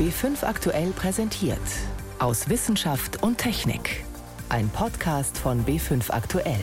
[0.00, 1.58] B5 aktuell präsentiert.
[2.18, 4.02] Aus Wissenschaft und Technik.
[4.48, 6.62] Ein Podcast von B5 aktuell.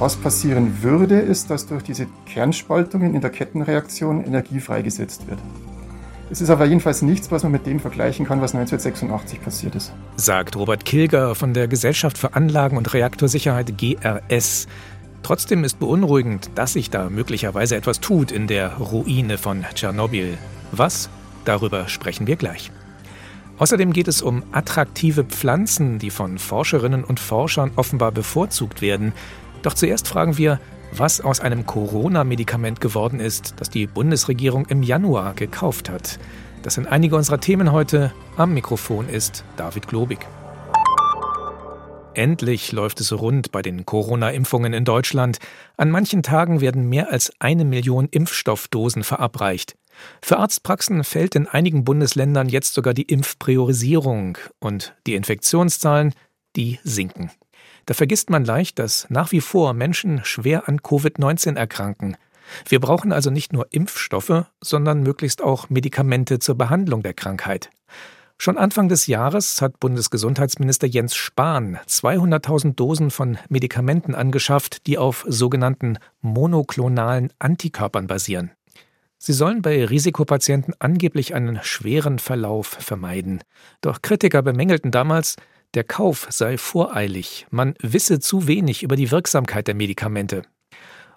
[0.00, 5.38] Was passieren würde, ist, dass durch diese Kernspaltungen in der Kettenreaktion Energie freigesetzt wird.
[6.30, 9.92] Es ist aber jedenfalls nichts, was man mit dem vergleichen kann, was 1986 passiert ist.
[10.16, 14.66] Sagt Robert Kilger von der Gesellschaft für Anlagen- und Reaktorsicherheit GRS.
[15.24, 20.36] Trotzdem ist beunruhigend, dass sich da möglicherweise etwas tut in der Ruine von Tschernobyl.
[20.70, 21.08] Was?
[21.46, 22.70] Darüber sprechen wir gleich.
[23.56, 29.14] Außerdem geht es um attraktive Pflanzen, die von Forscherinnen und Forschern offenbar bevorzugt werden.
[29.62, 30.60] Doch zuerst fragen wir,
[30.92, 36.18] was aus einem Corona-Medikament geworden ist, das die Bundesregierung im Januar gekauft hat.
[36.62, 38.12] Das sind einige unserer Themen heute.
[38.36, 40.18] Am Mikrofon ist David Globig.
[42.14, 45.38] Endlich läuft es rund bei den Corona-Impfungen in Deutschland.
[45.76, 49.76] An manchen Tagen werden mehr als eine Million Impfstoffdosen verabreicht.
[50.22, 56.14] Für Arztpraxen fällt in einigen Bundesländern jetzt sogar die Impfpriorisierung und die Infektionszahlen,
[56.54, 57.32] die sinken.
[57.86, 62.16] Da vergisst man leicht, dass nach wie vor Menschen schwer an Covid-19 erkranken.
[62.68, 67.70] Wir brauchen also nicht nur Impfstoffe, sondern möglichst auch Medikamente zur Behandlung der Krankheit.
[68.36, 75.24] Schon Anfang des Jahres hat Bundesgesundheitsminister Jens Spahn 200.000 Dosen von Medikamenten angeschafft, die auf
[75.28, 78.50] sogenannten monoklonalen Antikörpern basieren.
[79.18, 83.40] Sie sollen bei Risikopatienten angeblich einen schweren Verlauf vermeiden.
[83.80, 85.36] Doch Kritiker bemängelten damals,
[85.72, 90.42] der Kauf sei voreilig, man wisse zu wenig über die Wirksamkeit der Medikamente.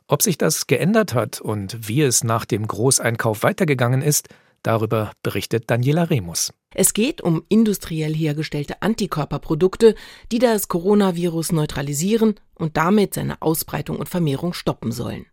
[0.08, 4.30] Ob sich das geändert hat und wie es nach dem Großeinkauf weitergegangen ist,
[4.68, 6.54] darüber berichtet Daniela Remus.
[6.76, 9.96] Es geht um industriell hergestellte Antikörperprodukte,
[10.32, 15.26] die das Coronavirus neutralisieren und damit seine Ausbreitung und Vermehrung stoppen sollen.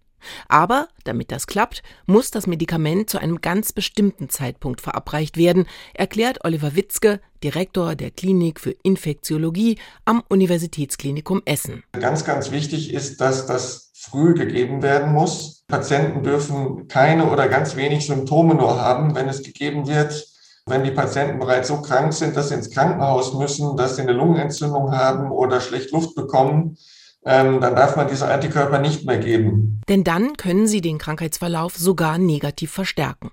[0.49, 6.45] Aber damit das klappt, muss das Medikament zu einem ganz bestimmten Zeitpunkt verabreicht werden, erklärt
[6.45, 11.83] Oliver Witzke, Direktor der Klinik für Infektiologie am Universitätsklinikum Essen.
[11.92, 15.65] Ganz, ganz wichtig ist, dass das früh gegeben werden muss.
[15.67, 20.27] Patienten dürfen keine oder ganz wenig Symptome nur haben, wenn es gegeben wird.
[20.67, 24.13] Wenn die Patienten bereits so krank sind, dass sie ins Krankenhaus müssen, dass sie eine
[24.13, 26.79] Lungenentzündung haben oder schlecht Luft bekommen,
[27.27, 29.81] ähm, dann darf man diese Antikörper nicht mehr geben.
[29.89, 33.31] Denn dann können sie den Krankheitsverlauf sogar negativ verstärken.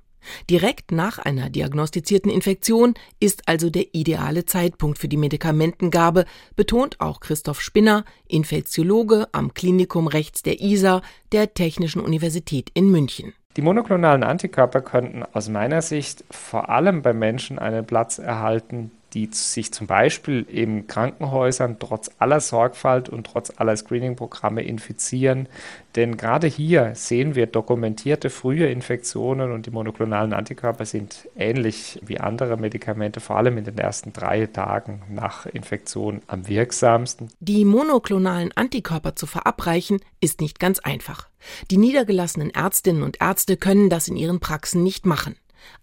[0.50, 7.20] Direkt nach einer diagnostizierten Infektion ist also der ideale Zeitpunkt für die Medikamentengabe, betont auch
[7.20, 13.34] Christoph Spinner, Infektiologe am Klinikum rechts der ISA der Technischen Universität in München.
[13.58, 19.30] Die monoklonalen Antikörper könnten aus meiner Sicht vor allem bei Menschen einen Platz erhalten, die
[19.32, 25.48] sich zum Beispiel in Krankenhäusern trotz aller Sorgfalt und trotz aller Screening-Programme infizieren.
[25.96, 32.20] Denn gerade hier sehen wir dokumentierte frühe Infektionen und die monoklonalen Antikörper sind ähnlich wie
[32.20, 37.30] andere Medikamente, vor allem in den ersten drei Tagen nach Infektion am wirksamsten.
[37.42, 41.28] Die monoklonalen Antikörper zu verabreichen, ist nicht ganz einfach.
[41.70, 45.36] Die niedergelassenen Ärztinnen und Ärzte können das in ihren Praxen nicht machen.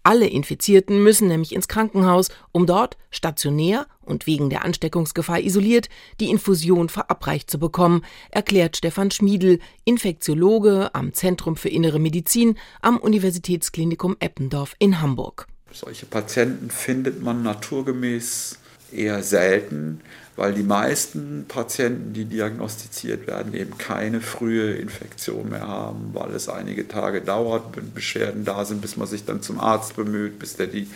[0.03, 6.29] Alle Infizierten müssen nämlich ins Krankenhaus, um dort stationär und wegen der Ansteckungsgefahr isoliert die
[6.29, 14.17] Infusion verabreicht zu bekommen, erklärt Stefan Schmiedel, Infektiologe am Zentrum für Innere Medizin am Universitätsklinikum
[14.19, 15.47] Eppendorf in Hamburg.
[15.71, 18.57] Solche Patienten findet man naturgemäß
[18.93, 20.01] eher selten
[20.39, 26.47] weil die meisten Patienten, die diagnostiziert werden, eben keine frühe Infektion mehr haben, weil es
[26.47, 30.55] einige Tage dauert, wenn Beschwerden da sind, bis man sich dann zum Arzt bemüht, bis
[30.55, 30.87] der die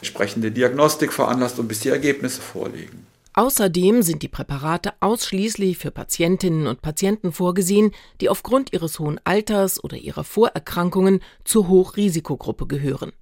[0.00, 3.06] entsprechende Diagnostik veranlasst und bis die Ergebnisse vorliegen.
[3.34, 9.82] Außerdem sind die Präparate ausschließlich für Patientinnen und Patienten vorgesehen, die aufgrund ihres hohen Alters
[9.84, 13.12] oder ihrer Vorerkrankungen zur Hochrisikogruppe gehören.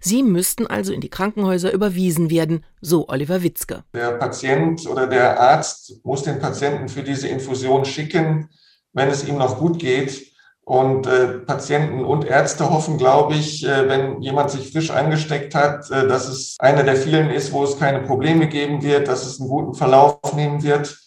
[0.00, 3.84] Sie müssten also in die Krankenhäuser überwiesen werden, so Oliver Witzke.
[3.94, 8.48] Der Patient oder der Arzt muss den Patienten für diese Infusion schicken,
[8.92, 10.32] wenn es ihm noch gut geht.
[10.68, 15.88] Und äh, Patienten und Ärzte hoffen, glaube ich, äh, wenn jemand sich frisch angesteckt hat,
[15.92, 19.38] äh, dass es einer der vielen ist, wo es keine Probleme geben wird, dass es
[19.40, 20.98] einen guten Verlauf nehmen wird.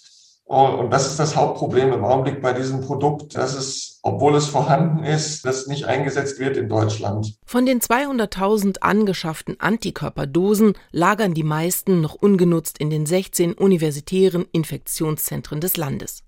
[0.50, 5.04] Und das ist das Hauptproblem im Augenblick bei diesem Produkt, dass es, obwohl es vorhanden
[5.04, 7.36] ist, das nicht eingesetzt wird in Deutschland.
[7.46, 15.62] Von den 200.000 angeschafften Antikörperdosen lagern die meisten noch ungenutzt in den 16 universitären Infektionszentren
[15.62, 16.24] des Landes.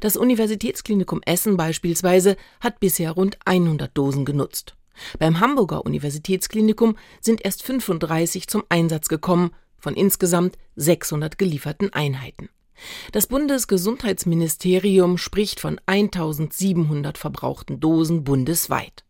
[0.00, 4.74] Das Universitätsklinikum Essen beispielsweise hat bisher rund 100 Dosen genutzt.
[5.18, 12.48] Beim Hamburger Universitätsklinikum sind erst 35 zum Einsatz gekommen von insgesamt 600 gelieferten Einheiten.
[13.12, 19.04] Das Bundesgesundheitsministerium spricht von 1700 verbrauchten Dosen bundesweit.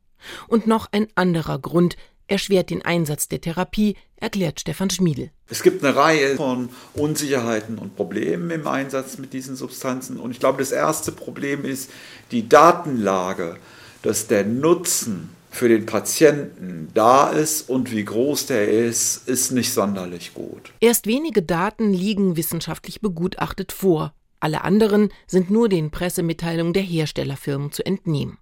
[0.49, 1.97] Und noch ein anderer Grund
[2.29, 5.31] erschwert den Einsatz der Therapie, erklärt Stefan Schmiedel.
[5.49, 10.19] Es gibt eine Reihe von Unsicherheiten und Problemen im Einsatz mit diesen Substanzen.
[10.19, 11.91] Und ich glaube, das erste Problem ist
[12.33, 13.59] die Datenlage,
[14.03, 19.73] dass der Nutzen für den Patienten da ist und wie groß der ist, ist nicht
[19.73, 20.73] sonderlich gut.
[20.81, 24.13] Erst wenige Daten liegen wissenschaftlich begutachtet vor.
[24.39, 28.39] Alle anderen sind nur den Pressemitteilungen der Herstellerfirmen zu entnehmen.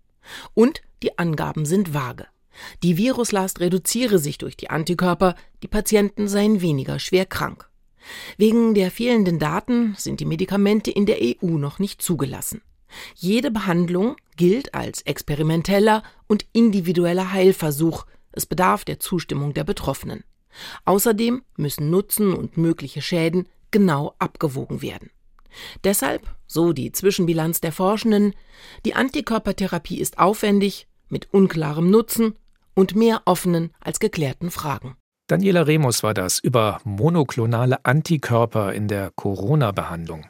[0.55, 2.27] Und die Angaben sind vage.
[2.83, 7.69] Die Viruslast reduziere sich durch die Antikörper, die Patienten seien weniger schwer krank.
[8.37, 12.61] Wegen der fehlenden Daten sind die Medikamente in der EU noch nicht zugelassen.
[13.15, 20.25] Jede Behandlung gilt als experimenteller und individueller Heilversuch, es bedarf der Zustimmung der Betroffenen.
[20.85, 25.11] Außerdem müssen Nutzen und mögliche Schäden genau abgewogen werden.
[25.85, 28.35] Deshalb, so die Zwischenbilanz der Forschenden,
[28.85, 32.35] die Antikörpertherapie ist aufwendig, mit unklarem Nutzen
[32.75, 34.97] und mehr offenen als geklärten Fragen.
[35.27, 40.27] Daniela Remus war das über monoklonale Antikörper in der Corona-Behandlung.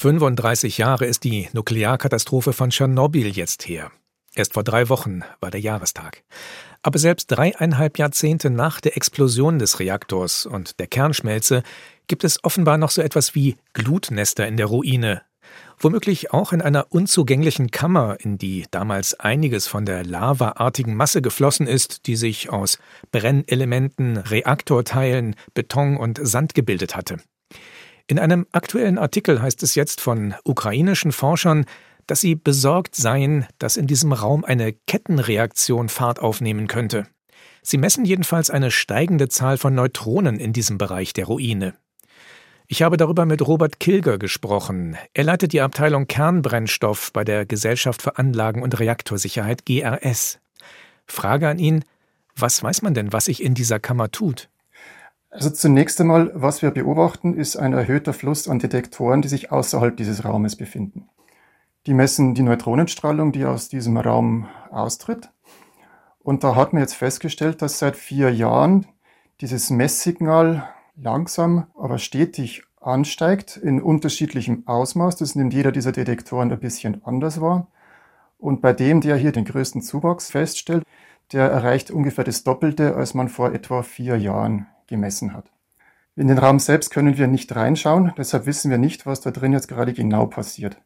[0.00, 3.90] 35 Jahre ist die Nuklearkatastrophe von Tschernobyl jetzt her.
[4.34, 6.22] Erst vor drei Wochen war der Jahrestag.
[6.80, 11.62] Aber selbst dreieinhalb Jahrzehnte nach der Explosion des Reaktors und der Kernschmelze
[12.06, 15.20] gibt es offenbar noch so etwas wie Glutnester in der Ruine,
[15.78, 21.66] womöglich auch in einer unzugänglichen Kammer, in die damals einiges von der lavaartigen Masse geflossen
[21.66, 22.78] ist, die sich aus
[23.12, 27.18] Brennelementen, Reaktorteilen, Beton und Sand gebildet hatte.
[28.10, 31.64] In einem aktuellen Artikel heißt es jetzt von ukrainischen Forschern,
[32.08, 37.06] dass sie besorgt seien, dass in diesem Raum eine Kettenreaktion Fahrt aufnehmen könnte.
[37.62, 41.74] Sie messen jedenfalls eine steigende Zahl von Neutronen in diesem Bereich der Ruine.
[42.66, 44.96] Ich habe darüber mit Robert Kilger gesprochen.
[45.14, 50.40] Er leitet die Abteilung Kernbrennstoff bei der Gesellschaft für Anlagen- und Reaktorsicherheit GRS.
[51.06, 51.84] Frage an ihn,
[52.34, 54.48] was weiß man denn, was sich in dieser Kammer tut?
[55.30, 59.96] Also zunächst einmal, was wir beobachten, ist ein erhöhter Fluss an Detektoren, die sich außerhalb
[59.96, 61.08] dieses Raumes befinden.
[61.86, 65.30] Die messen die Neutronenstrahlung, die aus diesem Raum austritt.
[66.18, 68.86] Und da hat man jetzt festgestellt, dass seit vier Jahren
[69.40, 75.16] dieses Messsignal langsam, aber stetig ansteigt in unterschiedlichem Ausmaß.
[75.16, 77.68] Das nimmt jeder dieser Detektoren ein bisschen anders wahr.
[78.36, 80.84] Und bei dem, der hier den größten Zuwachs feststellt,
[81.32, 85.50] der erreicht ungefähr das Doppelte, als man vor etwa vier Jahren gemessen hat.
[86.16, 89.54] In den Raum selbst können wir nicht reinschauen, deshalb wissen wir nicht, was da drin
[89.54, 90.76] jetzt gerade genau passiert.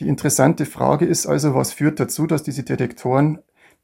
[0.00, 3.38] Die interessante Frage ist also, was führt dazu, dass diese Detektoren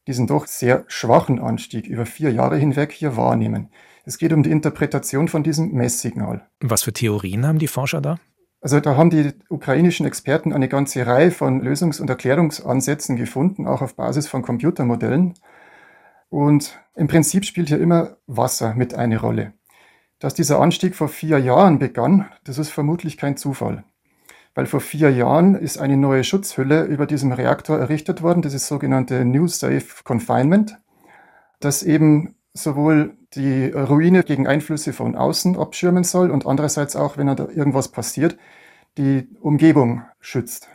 [0.09, 3.69] diesen doch sehr schwachen Anstieg über vier Jahre hinweg hier wahrnehmen.
[4.05, 6.49] Es geht um die Interpretation von diesem Messsignal.
[6.61, 8.17] Was für Theorien haben die Forscher da?
[8.61, 13.83] Also da haben die ukrainischen Experten eine ganze Reihe von Lösungs- und Erklärungsansätzen gefunden, auch
[13.83, 15.35] auf Basis von Computermodellen.
[16.31, 19.53] Und im Prinzip spielt hier immer Wasser mit eine Rolle.
[20.19, 23.85] Dass dieser Anstieg vor vier Jahren begann, das ist vermutlich kein Zufall.
[24.55, 28.67] Weil vor vier Jahren ist eine neue Schutzhülle über diesem Reaktor errichtet worden, das ist
[28.67, 30.77] sogenannte New Safe Confinement,
[31.61, 37.29] das eben sowohl die Ruine gegen Einflüsse von außen abschirmen soll und andererseits auch, wenn
[37.29, 38.37] da irgendwas passiert,
[38.97, 40.69] die Umgebung schützt.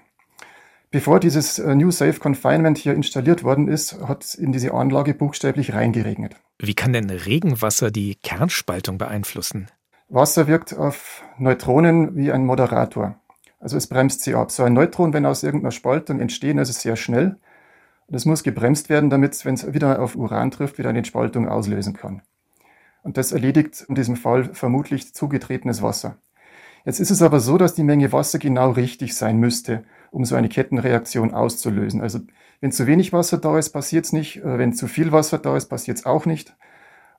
[0.94, 5.16] Bevor dieses äh, New Safe Confinement hier installiert worden ist, hat es in diese Anlage
[5.16, 6.36] buchstäblich reingeregnet.
[6.60, 9.70] Wie kann denn Regenwasser die Kernspaltung beeinflussen?
[10.10, 13.16] Wasser wirkt auf Neutronen wie ein Moderator.
[13.60, 14.52] Also es bremst sie ab.
[14.52, 17.38] So ein Neutron, wenn aus irgendeiner Spaltung entstehen, ist es sehr schnell.
[18.06, 21.04] Und es muss gebremst werden, damit es, wenn es wieder auf Uran trifft, wieder eine
[21.04, 22.22] Spaltung auslösen kann.
[23.02, 26.18] Und das erledigt in diesem Fall vermutlich zugetretenes Wasser.
[26.86, 30.36] Jetzt ist es aber so, dass die Menge Wasser genau richtig sein müsste, um so
[30.36, 32.00] eine Kettenreaktion auszulösen.
[32.02, 32.20] Also
[32.62, 34.38] wenn zu wenig Wasser da ist, passiert es nicht.
[34.38, 36.56] Äh, wenn zu viel Wasser da ist, passiert es auch nicht.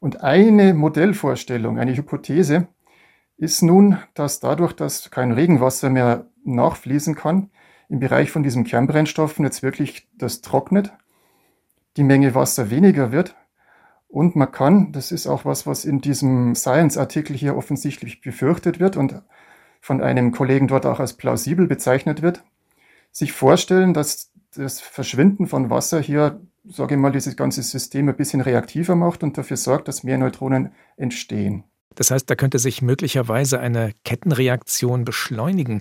[0.01, 2.69] Und eine Modellvorstellung, eine Hypothese
[3.37, 7.51] ist nun, dass dadurch, dass kein Regenwasser mehr nachfließen kann,
[7.89, 10.93] im Bereich von diesen Kernbrennstoffen jetzt wirklich das trocknet,
[11.97, 13.35] die Menge Wasser weniger wird
[14.09, 18.97] und man kann, das ist auch was, was in diesem Science-Artikel hier offensichtlich befürchtet wird
[18.97, 19.21] und
[19.81, 22.45] von einem Kollegen dort auch als plausibel bezeichnet wird,
[23.15, 28.17] sich vorstellen, dass das Verschwinden von Wasser hier, sage ich mal, dieses ganze System ein
[28.17, 31.65] bisschen reaktiver macht und dafür sorgt, dass mehr Neutronen entstehen.
[31.95, 35.81] Das heißt, da könnte sich möglicherweise eine Kettenreaktion beschleunigen.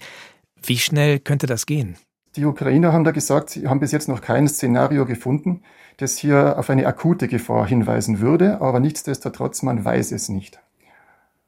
[0.62, 1.98] Wie schnell könnte das gehen?
[2.36, 5.64] Die Ukrainer haben da gesagt, sie haben bis jetzt noch kein Szenario gefunden,
[5.98, 10.60] das hier auf eine akute Gefahr hinweisen würde, aber nichtsdestotrotz, man weiß es nicht.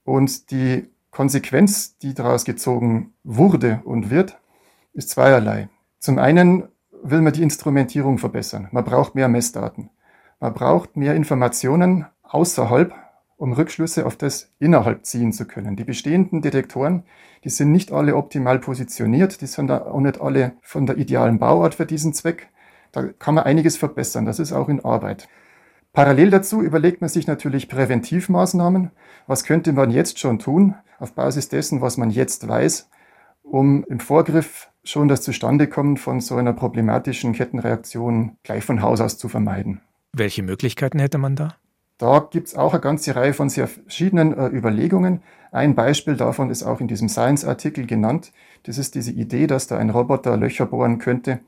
[0.03, 4.37] Und die Konsequenz, die daraus gezogen wurde und wird,
[4.93, 5.69] ist zweierlei.
[6.05, 6.67] Zum einen
[7.01, 8.67] will man die Instrumentierung verbessern.
[8.69, 9.89] Man braucht mehr Messdaten.
[10.39, 12.93] Man braucht mehr Informationen außerhalb,
[13.37, 15.75] um Rückschlüsse auf das innerhalb ziehen zu können.
[15.75, 17.05] Die bestehenden Detektoren,
[17.43, 21.73] die sind nicht alle optimal positioniert, die sind auch nicht alle von der idealen Bauart
[21.73, 22.49] für diesen Zweck.
[22.91, 24.27] Da kann man einiges verbessern.
[24.27, 25.27] Das ist auch in Arbeit.
[25.91, 28.91] Parallel dazu überlegt man sich natürlich Präventivmaßnahmen.
[29.25, 32.91] Was könnte man jetzt schon tun, auf Basis dessen, was man jetzt weiß,
[33.45, 39.17] um im Vorgriff schon das Zustandekommen von so einer problematischen Kettenreaktion gleich von Haus aus
[39.17, 39.81] zu vermeiden.
[40.13, 41.55] Welche Möglichkeiten hätte man da?
[41.97, 45.21] Da gibt es auch eine ganze Reihe von sehr verschiedenen äh, Überlegungen.
[45.51, 48.33] Ein Beispiel davon ist auch in diesem Science-Artikel genannt.
[48.63, 51.39] Das ist diese Idee, dass da ein Roboter Löcher bohren könnte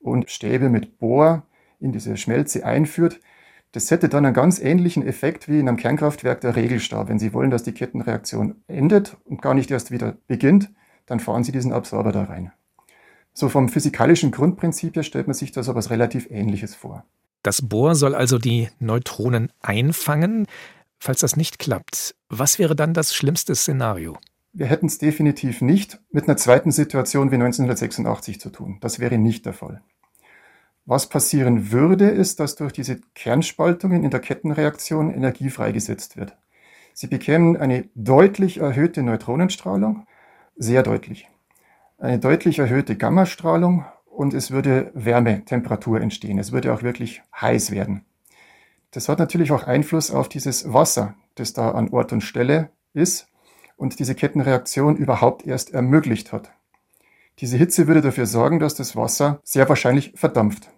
[0.00, 1.44] und Stäbe mit Bohr
[1.78, 3.20] in diese Schmelze einführt.
[3.72, 7.08] Das hätte dann einen ganz ähnlichen Effekt wie in einem Kernkraftwerk der Regelstab.
[7.08, 10.70] Wenn Sie wollen, dass die Kettenreaktion endet und gar nicht erst wieder beginnt,
[11.06, 12.52] dann fahren Sie diesen Absorber da rein.
[13.32, 17.04] So vom physikalischen Grundprinzip her stellt man sich da so was relativ Ähnliches vor.
[17.42, 20.46] Das Bohr soll also die Neutronen einfangen.
[20.98, 24.16] Falls das nicht klappt, was wäre dann das schlimmste Szenario?
[24.52, 28.78] Wir hätten es definitiv nicht mit einer zweiten Situation wie 1986 zu tun.
[28.80, 29.82] Das wäre nicht der Fall.
[30.86, 36.36] Was passieren würde, ist, dass durch diese Kernspaltungen in der Kettenreaktion Energie freigesetzt wird.
[36.94, 40.06] Sie bekämen eine deutlich erhöhte Neutronenstrahlung,
[40.56, 41.28] sehr deutlich
[41.98, 46.38] eine deutlich erhöhte Gammastrahlung und es würde Wärmetemperatur entstehen.
[46.38, 48.04] Es würde auch wirklich heiß werden.
[48.90, 53.28] Das hat natürlich auch Einfluss auf dieses Wasser, das da an Ort und Stelle ist
[53.76, 56.50] und diese Kettenreaktion überhaupt erst ermöglicht hat.
[57.40, 60.70] Diese Hitze würde dafür sorgen, dass das Wasser sehr wahrscheinlich verdampft.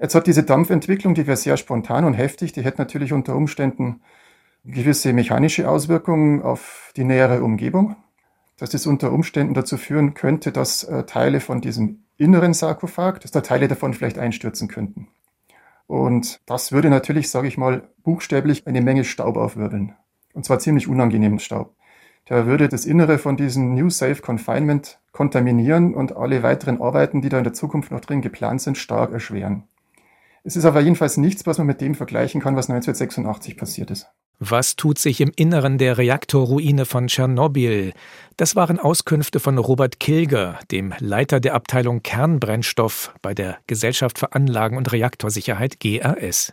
[0.00, 4.00] Jetzt hat diese Dampfentwicklung, die wäre sehr spontan und heftig, die hätte natürlich unter Umständen
[4.64, 7.96] gewisse mechanische Auswirkungen auf die nähere Umgebung
[8.58, 13.30] dass das unter Umständen dazu führen könnte, dass äh, Teile von diesem inneren Sarkophag, dass
[13.30, 15.08] da Teile davon vielleicht einstürzen könnten.
[15.86, 19.94] Und das würde natürlich, sage ich mal, buchstäblich eine Menge Staub aufwirbeln.
[20.32, 21.74] Und zwar ziemlich unangenehmen Staub.
[22.28, 27.28] Der würde das Innere von diesem New Safe Confinement kontaminieren und alle weiteren Arbeiten, die
[27.28, 29.64] da in der Zukunft noch drin geplant sind, stark erschweren.
[30.42, 34.08] Es ist aber jedenfalls nichts, was man mit dem vergleichen kann, was 1986 passiert ist.
[34.38, 37.94] Was tut sich im Inneren der Reaktorruine von Tschernobyl?
[38.36, 44.34] Das waren Auskünfte von Robert Kilger, dem Leiter der Abteilung Kernbrennstoff bei der Gesellschaft für
[44.34, 46.52] Anlagen- und Reaktorsicherheit GRS.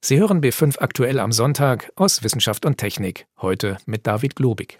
[0.00, 4.78] Sie hören B5 aktuell am Sonntag aus Wissenschaft und Technik, heute mit David Globig.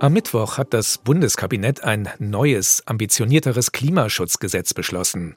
[0.00, 5.36] Am Mittwoch hat das Bundeskabinett ein neues, ambitionierteres Klimaschutzgesetz beschlossen.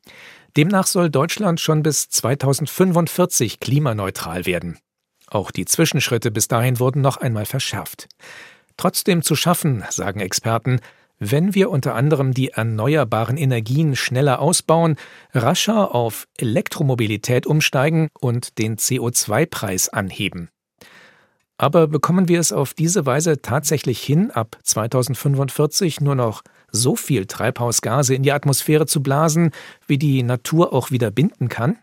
[0.56, 4.80] Demnach soll Deutschland schon bis 2045 klimaneutral werden.
[5.28, 8.08] Auch die Zwischenschritte bis dahin wurden noch einmal verschärft.
[8.78, 10.80] Trotzdem zu schaffen, sagen Experten,
[11.20, 14.96] wenn wir unter anderem die erneuerbaren Energien schneller ausbauen,
[15.34, 20.53] rascher auf Elektromobilität umsteigen und den CO2-Preis anheben.
[21.58, 26.42] Aber bekommen wir es auf diese Weise tatsächlich hin, ab 2045 nur noch
[26.72, 29.52] so viel Treibhausgase in die Atmosphäre zu blasen,
[29.88, 31.78] wie die Natur auch wieder binden kann?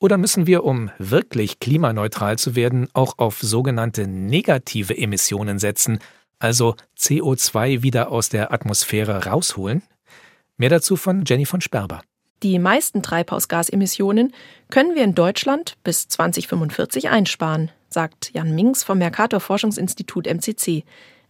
[0.00, 5.98] Oder müssen wir, um wirklich klimaneutral zu werden, auch auf sogenannte negative Emissionen setzen,
[6.38, 9.82] also CO2 wieder aus der Atmosphäre rausholen?
[10.56, 12.00] Mehr dazu von Jenny von Sperber.
[12.42, 14.32] Die meisten Treibhausgasemissionen
[14.70, 20.84] können wir in Deutschland bis 2045 einsparen, sagt Jan Minks vom Mercator Forschungsinstitut MCC.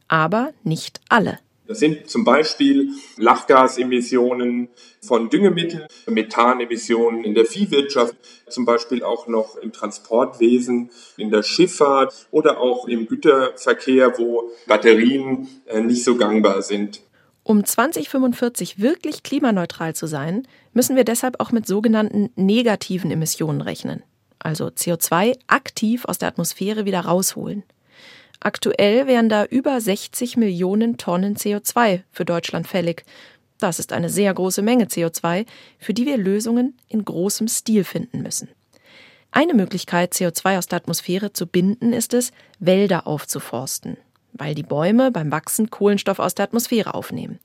[0.08, 1.38] Aber nicht alle.
[1.70, 8.16] Das sind zum Beispiel Lachgasemissionen von Düngemitteln, Methanemissionen in der Viehwirtschaft,
[8.48, 15.46] zum Beispiel auch noch im Transportwesen, in der Schifffahrt oder auch im Güterverkehr, wo Batterien
[15.66, 17.02] äh, nicht so gangbar sind.
[17.44, 24.02] Um 2045 wirklich klimaneutral zu sein, müssen wir deshalb auch mit sogenannten negativen Emissionen rechnen,
[24.40, 27.62] also CO2 aktiv aus der Atmosphäre wieder rausholen.
[28.40, 33.04] Aktuell wären da über 60 Millionen Tonnen CO2 für Deutschland fällig.
[33.58, 35.44] Das ist eine sehr große Menge CO2,
[35.78, 38.48] für die wir Lösungen in großem Stil finden müssen.
[39.30, 43.98] Eine Möglichkeit, CO2 aus der Atmosphäre zu binden, ist es, Wälder aufzuforsten,
[44.32, 47.38] weil die Bäume beim Wachsen Kohlenstoff aus der Atmosphäre aufnehmen.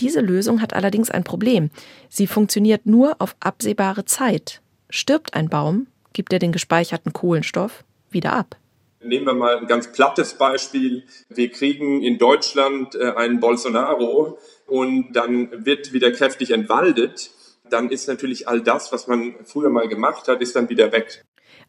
[0.00, 1.70] Diese Lösung hat allerdings ein Problem.
[2.08, 4.62] Sie funktioniert nur auf absehbare Zeit.
[4.88, 8.56] Stirbt ein Baum, gibt er den gespeicherten Kohlenstoff wieder ab.
[9.04, 11.04] Nehmen wir mal ein ganz plattes Beispiel.
[11.28, 17.30] Wir kriegen in Deutschland äh, einen Bolsonaro und dann wird wieder kräftig entwaldet.
[17.68, 21.24] Dann ist natürlich all das, was man früher mal gemacht hat, ist dann wieder weg.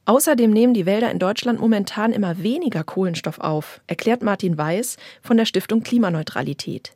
[0.05, 5.37] Außerdem nehmen die Wälder in Deutschland momentan immer weniger Kohlenstoff auf, erklärt Martin Weiß von
[5.37, 6.93] der Stiftung Klimaneutralität.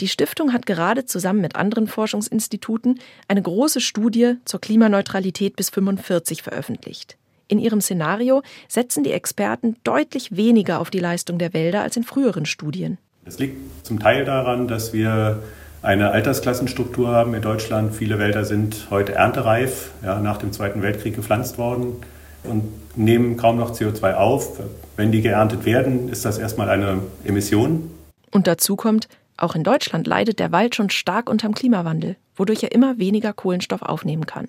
[0.00, 6.42] Die Stiftung hat gerade zusammen mit anderen Forschungsinstituten eine große Studie zur Klimaneutralität bis 45
[6.42, 7.16] veröffentlicht.
[7.48, 12.04] In ihrem Szenario setzen die Experten deutlich weniger auf die Leistung der Wälder als in
[12.04, 12.98] früheren Studien.
[13.24, 15.42] Das liegt zum Teil daran, dass wir
[15.82, 17.94] eine Altersklassenstruktur haben in Deutschland.
[17.94, 21.96] Viele Wälder sind heute erntereif, ja, nach dem Zweiten Weltkrieg gepflanzt worden
[22.44, 22.64] und
[22.96, 24.60] nehmen kaum noch CO2 auf.
[24.96, 27.90] Wenn die geerntet werden, ist das erstmal eine Emission.
[28.30, 32.72] Und dazu kommt, auch in Deutschland leidet der Wald schon stark unterm Klimawandel, wodurch er
[32.72, 34.48] immer weniger Kohlenstoff aufnehmen kann.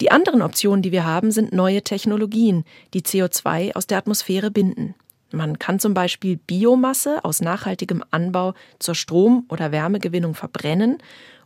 [0.00, 4.94] Die anderen Optionen, die wir haben, sind neue Technologien, die CO2 aus der Atmosphäre binden.
[5.30, 10.98] Man kann zum Beispiel Biomasse aus nachhaltigem Anbau zur Strom- oder Wärmegewinnung verbrennen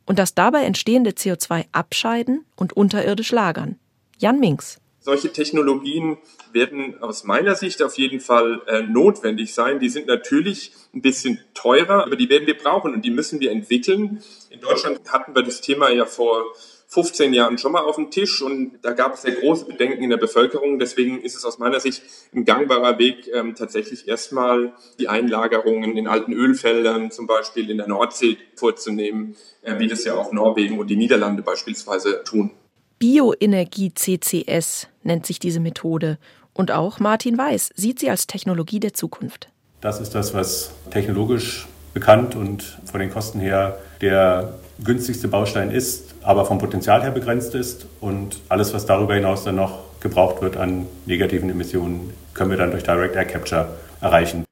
[0.07, 3.77] und das dabei entstehende CO2 abscheiden und unterirdisch lagern.
[4.19, 6.19] Jan Minks solche Technologien
[6.53, 9.79] werden aus meiner Sicht auf jeden Fall äh, notwendig sein.
[9.79, 13.53] Die sind natürlich ein bisschen teurer, aber die werden wir brauchen und die müssen wir
[13.53, 14.21] entwickeln.
[14.51, 16.45] In Deutschland hatten wir das Thema ja vor
[16.89, 20.11] 15 Jahren schon mal auf dem Tisch und da gab es sehr große Bedenken in
[20.11, 20.81] der Bevölkerung.
[20.81, 22.03] Deswegen ist es aus meiner Sicht
[22.35, 27.87] ein gangbarer Weg, ähm, tatsächlich erstmal die Einlagerungen in alten Ölfeldern, zum Beispiel in der
[27.87, 32.51] Nordsee, vorzunehmen, äh, wie das ja auch Norwegen und die Niederlande beispielsweise tun.
[32.99, 36.19] Bioenergie CCS nennt sich diese Methode.
[36.53, 39.49] Und auch Martin Weiß sieht sie als Technologie der Zukunft.
[39.81, 46.15] Das ist das, was technologisch bekannt und von den Kosten her der günstigste Baustein ist,
[46.23, 47.87] aber vom Potenzial her begrenzt ist.
[48.01, 52.71] Und alles, was darüber hinaus dann noch gebraucht wird an negativen Emissionen, können wir dann
[52.71, 53.69] durch Direct Air Capture
[54.01, 54.45] erreichen.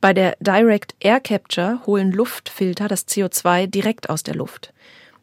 [0.00, 4.72] Bei der Direct Air Capture holen Luftfilter das CO2 direkt aus der Luft.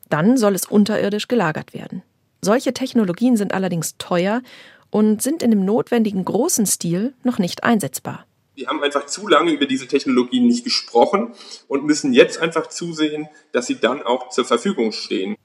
[0.09, 2.03] Dann soll es unterirdisch gelagert werden.
[2.45, 4.43] Solche Technologien sind allerdings teuer
[4.91, 8.27] und sind in dem notwendigen großen Stil noch nicht einsetzbar.
[8.53, 11.33] Wir haben einfach zu lange über diese Technologien nicht gesprochen
[11.67, 15.35] und müssen jetzt einfach zusehen, dass sie dann auch zur Verfügung stehen.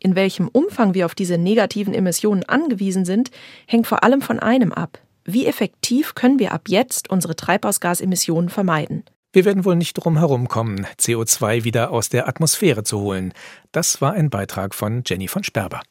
[0.00, 3.30] In welchem Umfang wir auf diese negativen Emissionen angewiesen sind,
[3.68, 4.98] hängt vor allem von einem ab.
[5.24, 9.04] Wie effektiv können wir ab jetzt unsere Treibhausgasemissionen vermeiden?
[9.32, 13.32] Wir werden wohl nicht drum herum kommen, CO2 wieder aus der Atmosphäre zu holen.
[13.70, 15.82] Das war ein Beitrag von Jenny von Sperber.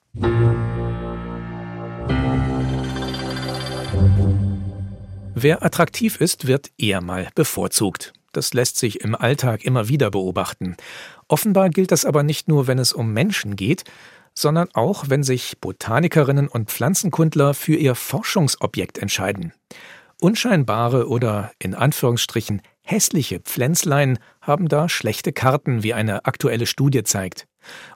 [5.39, 8.11] Wer attraktiv ist, wird eher mal bevorzugt.
[8.31, 10.75] Das lässt sich im Alltag immer wieder beobachten.
[11.27, 13.83] Offenbar gilt das aber nicht nur, wenn es um Menschen geht,
[14.33, 19.53] sondern auch, wenn sich Botanikerinnen und Pflanzenkundler für ihr Forschungsobjekt entscheiden.
[20.19, 27.45] Unscheinbare oder in Anführungsstrichen hässliche Pflänzlein haben da schlechte Karten, wie eine aktuelle Studie zeigt.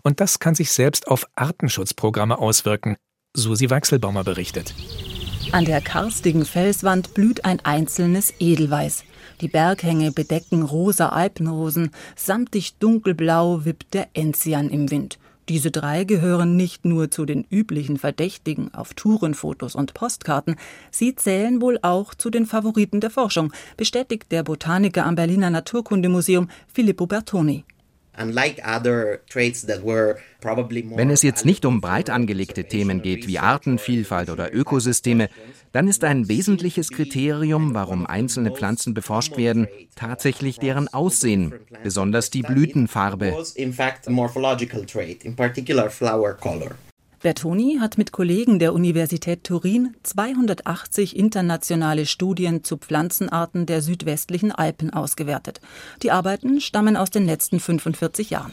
[0.03, 2.97] Und das kann sich selbst auf Artenschutzprogramme auswirken,
[3.33, 4.75] Susi Weichselbaumer berichtet.
[5.49, 9.03] An der karstigen Felswand blüht ein einzelnes Edelweiß.
[9.41, 15.19] Die Berghänge bedecken rosa Alpenrosen, samtig dunkelblau wippt der Enzian im Wind.
[15.49, 20.55] Diese drei gehören nicht nur zu den üblichen Verdächtigen auf Tourenfotos und Postkarten,
[20.89, 26.49] sie zählen wohl auch zu den Favoriten der Forschung, bestätigt der Botaniker am Berliner Naturkundemuseum
[26.71, 27.65] Filippo Bertoni.
[30.97, 35.29] Wenn es jetzt nicht um breit angelegte Themen geht wie Artenvielfalt oder Ökosysteme,
[35.71, 42.41] dann ist ein wesentliches Kriterium, warum einzelne Pflanzen beforscht werden, tatsächlich deren Aussehen, besonders die
[42.41, 43.33] Blütenfarbe.
[47.21, 54.91] Bertoni hat mit Kollegen der Universität Turin 280 internationale Studien zu Pflanzenarten der südwestlichen Alpen
[54.91, 55.61] ausgewertet.
[56.01, 58.51] Die Arbeiten stammen aus den letzten 45 Jahren.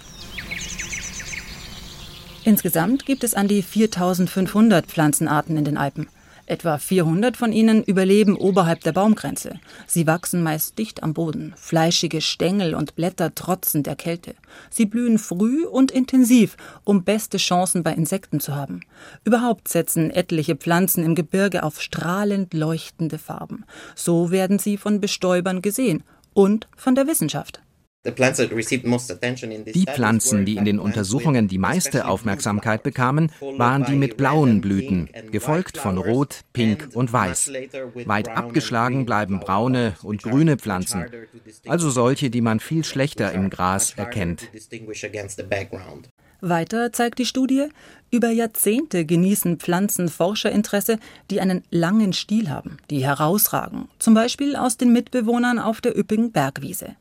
[2.45, 6.09] Insgesamt gibt es an die 4500 Pflanzenarten in den Alpen.
[6.49, 9.61] Etwa 400 von ihnen überleben oberhalb der Baumgrenze.
[9.87, 11.53] Sie wachsen meist dicht am Boden.
[11.59, 14.35] Fleischige Stängel und Blätter trotzen der Kälte.
[14.71, 18.81] Sie blühen früh und intensiv, um beste Chancen bei Insekten zu haben.
[19.25, 23.67] Überhaupt setzen etliche Pflanzen im Gebirge auf strahlend leuchtende Farben.
[23.95, 27.61] So werden sie von Bestäubern gesehen und von der Wissenschaft.
[29.75, 35.09] Die Pflanzen, die in den Untersuchungen die meiste Aufmerksamkeit bekamen, waren die mit blauen Blüten,
[35.31, 37.53] gefolgt von Rot, Pink und Weiß.
[38.05, 41.07] Weit abgeschlagen bleiben braune und grüne Pflanzen,
[41.67, 44.49] also solche, die man viel schlechter im Gras erkennt.
[46.41, 47.67] Weiter zeigt die Studie,
[48.11, 50.99] über Jahrzehnte genießen Pflanzen Forscherinteresse,
[51.31, 56.33] die einen langen Stil haben, die herausragen, zum Beispiel aus den Mitbewohnern auf der üppigen
[56.33, 56.95] Bergwiese.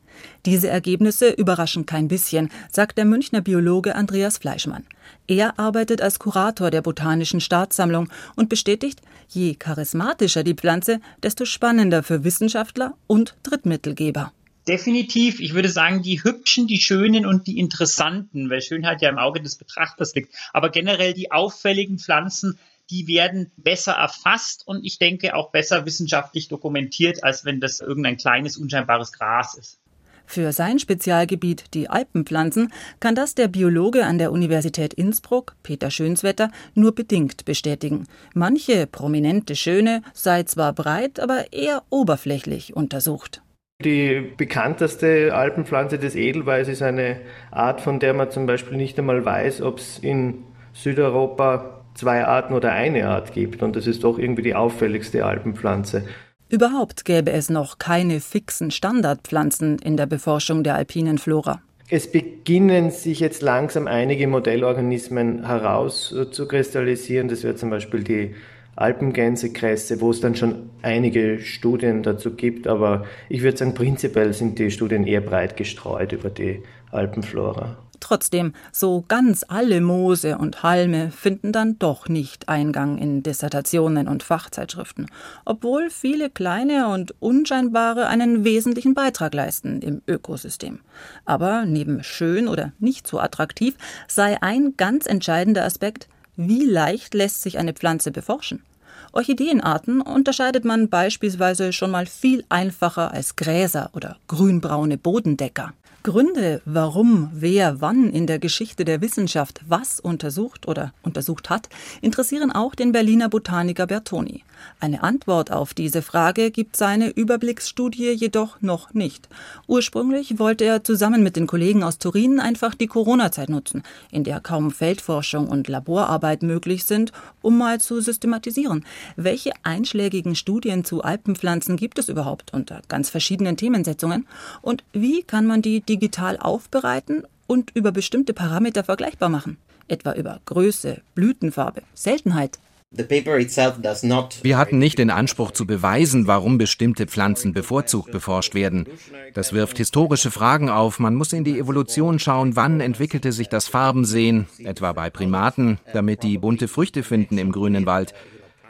[0.45, 4.85] Diese Ergebnisse überraschen kein bisschen, sagt der Münchner Biologe Andreas Fleischmann.
[5.27, 12.01] Er arbeitet als Kurator der Botanischen Staatssammlung und bestätigt, je charismatischer die Pflanze, desto spannender
[12.01, 14.31] für Wissenschaftler und Drittmittelgeber.
[14.67, 19.17] Definitiv, ich würde sagen, die hübschen, die schönen und die interessanten, weil Schönheit ja im
[19.17, 20.35] Auge des Betrachters liegt.
[20.51, 26.49] Aber generell die auffälligen Pflanzen, die werden besser erfasst und ich denke auch besser wissenschaftlich
[26.49, 29.79] dokumentiert, als wenn das irgendein kleines, unscheinbares Gras ist.
[30.25, 36.51] Für sein Spezialgebiet, die Alpenpflanzen, kann das der Biologe an der Universität Innsbruck, Peter Schönswetter,
[36.73, 38.07] nur bedingt bestätigen.
[38.33, 43.41] Manche prominente Schöne sei zwar breit, aber eher oberflächlich untersucht.
[43.85, 47.17] Die bekannteste Alpenpflanze des Edelweiß ist eine
[47.51, 52.55] Art, von der man zum Beispiel nicht einmal weiß, ob es in Südeuropa zwei Arten
[52.55, 53.61] oder eine Art gibt.
[53.61, 56.05] Und das ist doch irgendwie die auffälligste Alpenpflanze.
[56.49, 61.61] Überhaupt gäbe es noch keine fixen Standardpflanzen in der Beforschung der alpinen Flora.
[61.87, 67.27] Es beginnen sich jetzt langsam einige Modellorganismen herauszukristallisieren.
[67.27, 68.33] Das wäre zum Beispiel die
[68.77, 74.59] Alpengänsekresse, wo es dann schon einige Studien dazu gibt, aber ich würde sagen, prinzipiell sind
[74.59, 76.61] die Studien eher breit gestreut über die
[76.91, 77.77] Alpenflora.
[77.99, 84.21] Trotzdem, so ganz alle Moose und Halme finden dann doch nicht Eingang in Dissertationen und
[84.21, 85.07] Fachzeitschriften,
[85.45, 90.79] obwohl viele kleine und unscheinbare einen wesentlichen Beitrag leisten im Ökosystem.
[91.25, 93.75] Aber neben schön oder nicht so attraktiv
[94.07, 98.63] sei ein ganz entscheidender Aspekt, wie leicht lässt sich eine Pflanze beforschen?
[99.11, 105.73] Orchideenarten unterscheidet man beispielsweise schon mal viel einfacher als Gräser oder grünbraune Bodendecker.
[106.07, 111.67] Gründe, warum wer wann in der Geschichte der Wissenschaft was untersucht oder untersucht hat,
[111.99, 114.45] interessieren auch den Berliner Botaniker Bertoni.
[114.79, 119.27] Eine Antwort auf diese Frage gibt seine Überblicksstudie jedoch noch nicht.
[119.67, 124.39] Ursprünglich wollte er zusammen mit den Kollegen aus Turin einfach die Corona-Zeit nutzen, in der
[124.39, 128.85] kaum Feldforschung und Laborarbeit möglich sind, um mal zu systematisieren.
[129.15, 134.27] Welche einschlägigen Studien zu Alpenpflanzen gibt es überhaupt unter ganz verschiedenen Themensetzungen?
[134.61, 139.57] Und wie kann man die digital aufbereiten und über bestimmte Parameter vergleichbar machen,
[139.87, 142.59] etwa über Größe, Blütenfarbe, Seltenheit.
[142.91, 148.85] Wir hatten nicht den Anspruch zu beweisen, warum bestimmte Pflanzen bevorzugt beforscht werden.
[149.33, 150.99] Das wirft historische Fragen auf.
[150.99, 156.23] Man muss in die Evolution schauen, wann entwickelte sich das Farbensehen, etwa bei Primaten, damit
[156.23, 158.13] die bunte Früchte finden im grünen Wald.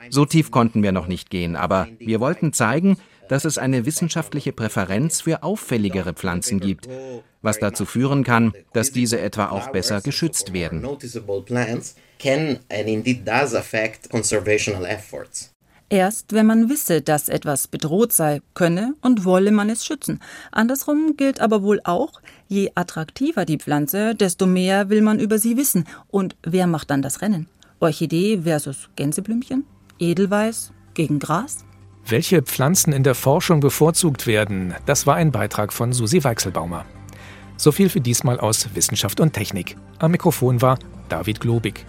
[0.09, 2.97] So tief konnten wir noch nicht gehen, aber wir wollten zeigen,
[3.29, 6.87] dass es eine wissenschaftliche Präferenz für auffälligere Pflanzen gibt,
[7.41, 10.85] was dazu führen kann, dass diese etwa auch besser geschützt werden.
[15.89, 20.19] Erst wenn man wisse, dass etwas bedroht sei, könne und wolle man es schützen.
[20.51, 25.55] Andersrum gilt aber wohl auch, je attraktiver die Pflanze, desto mehr will man über sie
[25.55, 25.85] wissen.
[26.09, 27.47] Und wer macht dann das Rennen?
[27.79, 29.63] Orchidee versus Gänseblümchen?
[29.99, 31.66] Edelweiß gegen Gras?
[32.09, 36.85] Welche Pflanzen in der Forschung bevorzugt werden, das war ein Beitrag von Susi Weichselbaumer.
[37.57, 39.75] So viel für diesmal aus Wissenschaft und Technik.
[39.99, 41.85] Am Mikrofon war David Globig.